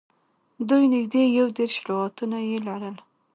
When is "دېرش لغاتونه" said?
1.57-2.37